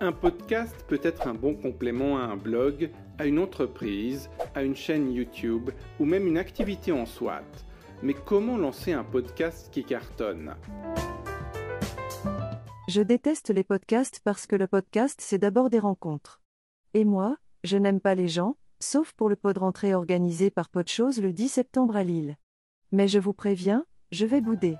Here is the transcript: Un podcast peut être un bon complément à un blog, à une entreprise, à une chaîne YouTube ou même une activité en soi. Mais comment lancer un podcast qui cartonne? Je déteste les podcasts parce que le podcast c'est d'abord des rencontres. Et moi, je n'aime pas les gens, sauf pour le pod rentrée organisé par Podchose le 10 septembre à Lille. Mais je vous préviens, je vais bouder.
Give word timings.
Un 0.00 0.12
podcast 0.12 0.84
peut 0.86 1.00
être 1.02 1.28
un 1.28 1.34
bon 1.34 1.54
complément 1.54 2.18
à 2.18 2.24
un 2.24 2.36
blog, 2.36 2.90
à 3.18 3.24
une 3.24 3.38
entreprise, 3.38 4.28
à 4.54 4.62
une 4.62 4.76
chaîne 4.76 5.10
YouTube 5.10 5.70
ou 5.98 6.04
même 6.04 6.26
une 6.26 6.36
activité 6.36 6.92
en 6.92 7.06
soi. 7.06 7.40
Mais 8.02 8.12
comment 8.12 8.58
lancer 8.58 8.92
un 8.92 9.02
podcast 9.02 9.70
qui 9.72 9.82
cartonne? 9.82 10.56
Je 12.86 13.00
déteste 13.00 13.48
les 13.48 13.64
podcasts 13.64 14.20
parce 14.22 14.46
que 14.46 14.56
le 14.56 14.66
podcast 14.66 15.20
c'est 15.22 15.38
d'abord 15.38 15.70
des 15.70 15.78
rencontres. 15.78 16.42
Et 16.92 17.06
moi, 17.06 17.38
je 17.62 17.78
n'aime 17.78 18.00
pas 18.00 18.14
les 18.14 18.28
gens, 18.28 18.56
sauf 18.80 19.12
pour 19.12 19.30
le 19.30 19.36
pod 19.36 19.56
rentrée 19.56 19.94
organisé 19.94 20.50
par 20.50 20.68
Podchose 20.68 21.22
le 21.22 21.32
10 21.32 21.48
septembre 21.48 21.96
à 21.96 22.04
Lille. 22.04 22.36
Mais 22.92 23.08
je 23.08 23.18
vous 23.18 23.32
préviens, 23.32 23.86
je 24.12 24.26
vais 24.26 24.42
bouder. 24.42 24.76